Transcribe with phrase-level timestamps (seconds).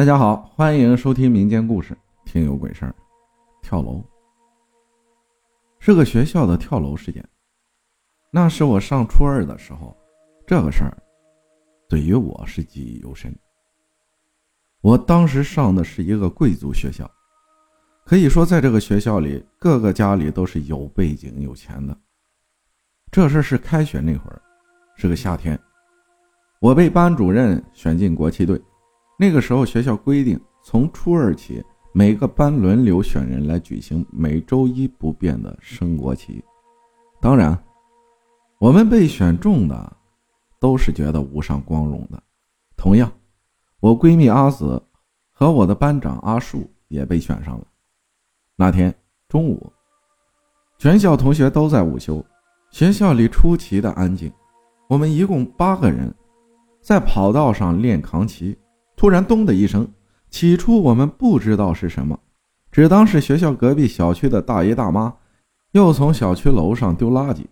[0.00, 1.92] 大家好，欢迎收听民间故事
[2.24, 2.88] 《听有鬼事儿》。
[3.60, 4.02] 跳楼
[5.78, 7.22] 是个学校的跳楼事件。
[8.30, 9.94] 那是我上初二的时候，
[10.46, 10.96] 这个事儿
[11.86, 13.30] 对于我是记忆犹深。
[14.80, 17.06] 我当时上的是一个贵族学校，
[18.06, 21.94] 可以说在这个学校里，各个家里都是有背景、有钱的。
[23.10, 24.40] 这事是开学那会儿，
[24.96, 25.60] 是个夏天，
[26.58, 28.58] 我被班主任选进国旗队。
[29.20, 36.42] 那个时候，学校规定从初二起，每个班轮流选人来举行每周一不变的升国旗。
[37.20, 37.62] 当然，
[38.58, 39.96] 我们被选中的
[40.58, 42.22] 都是觉得无上光荣的。
[42.78, 43.12] 同样，
[43.80, 44.82] 我闺蜜阿紫
[45.30, 47.66] 和我的班长阿树也被选上了。
[48.56, 48.94] 那天
[49.28, 49.70] 中午，
[50.78, 52.24] 全校同学都在午休，
[52.70, 54.32] 学校里出奇的安静。
[54.88, 56.10] 我们一共八个人，
[56.80, 58.56] 在跑道上练扛旗。
[59.00, 59.90] 突然，咚的一声，
[60.28, 62.20] 起初我们不知道是什么，
[62.70, 65.16] 只当是学校隔壁小区的大爷大妈
[65.70, 67.46] 又从小区楼上丢垃圾。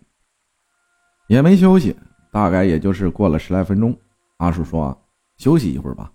[1.27, 1.95] 也没休息，
[2.31, 3.97] 大概也就是过了十来分钟。
[4.37, 4.95] 阿树说
[5.37, 6.13] ：“休息一会儿吧，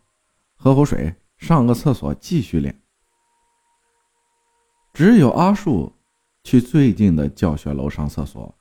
[0.55, 2.81] 喝口水，上个厕所，继续练。”
[4.95, 5.93] 只有阿树
[6.45, 8.57] 去最近的教学楼上厕所，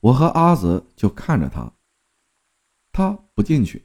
[0.00, 1.72] 我和阿泽就看着他，
[2.90, 3.84] 他不进去。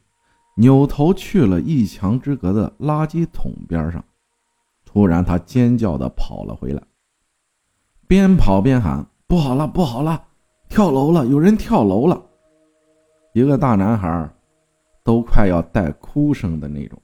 [0.60, 4.04] 扭头去了一墙之隔的垃圾桶边上，
[4.84, 6.84] 突然他尖叫的跑了回来，
[8.10, 10.22] 边跑边喊：“不好了，不好了，
[10.68, 11.26] 跳楼了！
[11.26, 12.22] 有人跳楼了！”
[13.34, 14.30] 一个大男孩，
[15.02, 17.02] 都快要带哭声的那种。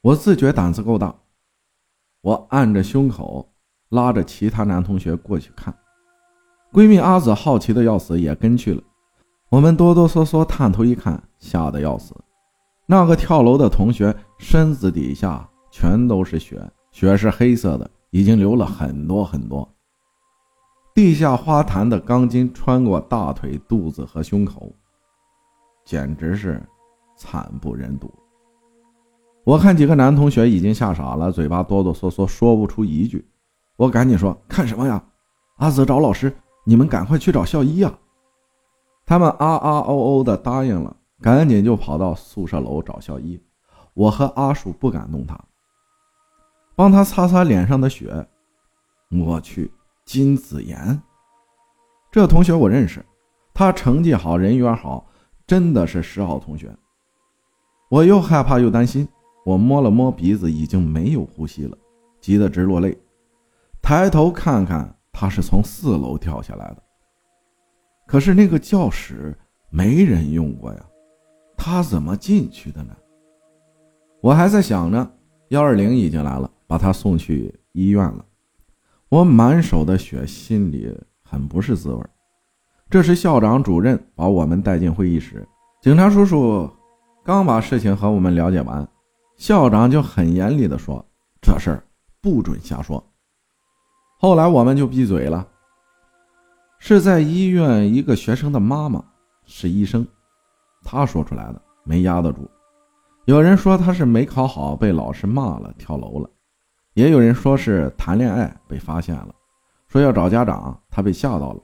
[0.00, 1.12] 我自觉胆子够大，
[2.20, 3.52] 我按着胸口，
[3.88, 5.76] 拉着其他男同学过去看。
[6.72, 8.80] 闺蜜阿紫好奇的要死，也跟去了。
[9.48, 12.14] 我们哆哆嗦嗦探头一看，吓得要死。
[12.86, 19.68] 那个跳楼的同学身子底下全都是血，血是黑色的，已经流了很多很多。
[20.94, 24.70] 地下花坛的钢筋穿过大腿、肚子和胸口，
[25.84, 26.62] 简直是
[27.16, 28.12] 惨不忍睹。
[29.44, 33.26] 我看几个男同学已经吓傻了，嘴巴哆哆嗦嗦说不出一句。
[33.76, 35.02] 我赶紧说：“看什么呀？
[35.56, 36.32] 阿泽找老师，
[36.64, 37.92] 你们赶快去找校医呀！”
[39.06, 40.94] 他们啊啊哦哦的答应了。
[41.22, 43.40] 赶紧就跑到宿舍楼找校医，
[43.94, 45.38] 我和阿树不敢动他，
[46.74, 48.26] 帮他擦擦脸上的血。
[49.10, 49.70] 我去，
[50.04, 51.00] 金子妍，
[52.10, 53.04] 这同学我认识，
[53.54, 55.06] 他成绩好，人缘好，
[55.46, 56.74] 真的是十好同学。
[57.88, 59.06] 我又害怕又担心，
[59.44, 61.78] 我摸了摸鼻子，已经没有呼吸了，
[62.20, 62.98] 急得直落泪。
[63.80, 66.82] 抬头看看，他是从四楼跳下来的，
[68.06, 69.38] 可是那个教室
[69.68, 70.86] 没人用过呀。
[71.64, 72.92] 他怎么进去的呢？
[74.20, 75.08] 我还在想着，
[75.50, 78.24] 幺二零已经来了，把他送去医院了。
[79.08, 80.92] 我满手的血，心里
[81.22, 82.04] 很不是滋味。
[82.90, 85.46] 这时，校长、主任把我们带进会议室。
[85.80, 86.68] 警察叔叔
[87.22, 88.86] 刚把事情和我们了解完，
[89.36, 91.06] 校长就很严厉地说
[91.40, 91.84] ：“这事儿
[92.20, 93.00] 不准瞎说。”
[94.18, 95.46] 后来我们就闭嘴了。
[96.80, 99.04] 是在医院一个学生的妈妈
[99.46, 100.04] 是医生。
[100.84, 102.48] 他说出来的没压得住，
[103.24, 106.28] 有人说他是没考好被老师骂了跳楼了，
[106.94, 109.34] 也有人说是谈恋爱被发现了，
[109.88, 111.62] 说要找家长，他被吓到了。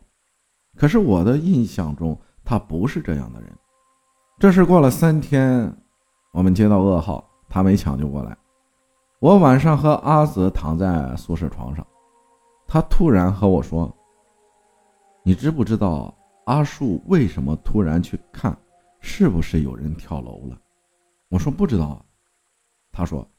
[0.76, 3.50] 可是我的印象中他不是这样的人。
[4.38, 5.76] 这事过了三天，
[6.32, 8.36] 我们接到噩耗，他没抢救过来。
[9.18, 11.84] 我晚上和阿紫躺在宿舍床上，
[12.68, 13.92] 他突然和我说
[15.24, 16.14] ：“你知不知道
[16.44, 18.56] 阿树为什么突然去看？”
[19.00, 20.60] 是不是有人跳楼了？
[21.28, 22.04] 我说不知道啊。
[22.90, 23.30] 他说，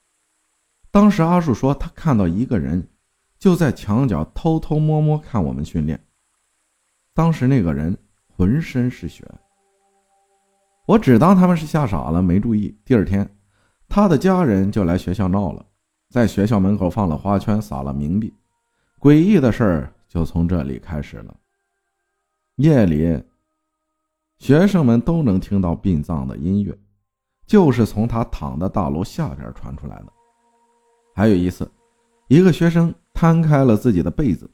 [0.92, 2.88] 当时阿树说他看到一个人
[3.38, 6.02] 就在墙角偷偷摸摸看我们训练。
[7.14, 7.98] 当时那个人
[8.28, 9.26] 浑身是血。
[10.86, 12.76] 我只当他们是吓傻了，没注意。
[12.86, 13.30] 第二天，
[13.88, 15.66] 他的家人就来学校闹了，
[16.10, 18.34] 在学校门口放了花圈，撒了冥币。
[19.00, 21.36] 诡异的事儿就从这里开始了。
[22.56, 23.22] 夜里。
[24.40, 26.76] 学生们都能听到殡葬的音乐，
[27.46, 30.06] 就是从他躺的大楼下边传出来的。
[31.14, 31.70] 还有一次，
[32.30, 34.50] 一个学生摊开了自己的被子，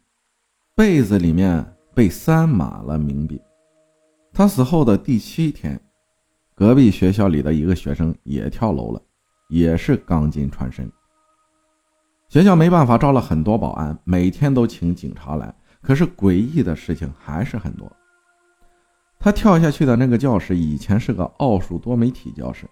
[0.75, 3.39] 被子里面被塞满了冥币。
[4.33, 5.79] 他死后的第七天，
[6.55, 9.01] 隔壁学校里的一个学生也跳楼了，
[9.49, 10.91] 也是钢筋穿身。
[12.27, 17.89] 学校没办法，招了很多保安，每天都请警察来，可是诡异的事情还是很多。
[19.25, 22.69] 他跳下去的那个教室以前是个奥数多媒体教室。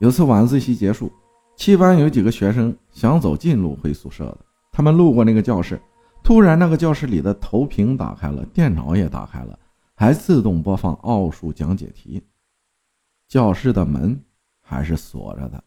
[0.00, 1.10] 有次晚自习结束，
[1.56, 4.38] 七班有几个学生想走近路回宿舍的，
[4.70, 5.80] 他们路过那个教室，
[6.22, 9.58] 突然那个教室里的投屏打开了，电脑也打开了，
[9.94, 12.22] 还自动播放奥数讲解题。
[13.26, 14.22] 教室的门
[14.60, 15.64] 还是锁着的，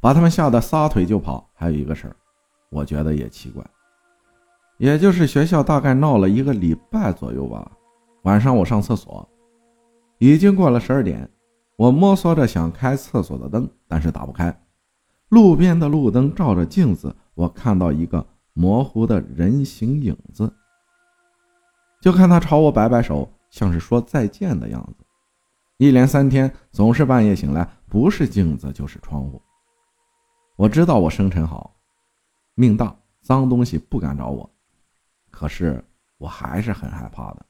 [0.00, 1.48] 把他们吓得撒腿就跑。
[1.54, 2.16] 还有一个事儿，
[2.70, 3.64] 我觉得也奇怪，
[4.78, 7.70] 也就是学校大概闹了一个礼拜左右吧。
[8.22, 9.26] 晚上我上厕所，
[10.18, 11.30] 已经过了十二点，
[11.76, 14.54] 我摸索着想开厕所的灯，但是打不开。
[15.30, 20.52] 路边的路灯照着镜子，我看到一个模糊的人形影子，
[22.02, 25.04] 就看他朝我摆摆手，像是说再见的样子。
[25.78, 29.40] 一连三天，总是半夜醒来，不是镜子就是窗户。
[30.56, 31.74] 我知道我生辰好，
[32.54, 34.50] 命大，脏东西不敢找我，
[35.30, 35.82] 可是
[36.18, 37.46] 我还是很害怕的。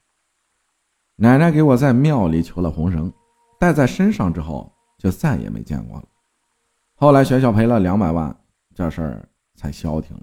[1.22, 3.12] 奶奶给我在庙里求了红绳，
[3.58, 6.08] 戴在身上之后就再也没见过了。
[6.94, 8.34] 后来学校赔了两百万，
[8.75, 10.19] 这事儿才消停。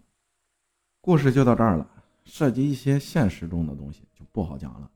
[1.00, 1.88] 故事就到这儿了，
[2.26, 4.90] 涉及一些现实中的东西就不好讲了。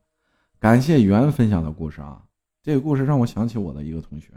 [0.57, 2.19] 感谢袁分享的故事啊。
[2.63, 4.33] 这个故事让我想起我的一个同学，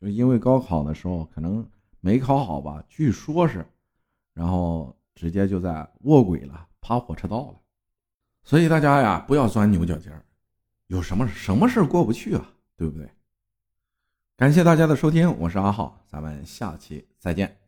[0.00, 1.68] 就因为高考的时候可能
[1.98, 3.66] 没考好吧，据说是，
[4.34, 7.54] 然后直接就在卧轨了，爬火车道了。
[8.44, 10.24] 所以大家呀，不要钻牛角尖儿，
[10.88, 13.08] 有什么什么事过不去啊，对不对？
[14.36, 17.67] 感谢大家的收听，我是阿浩，咱们下期再见。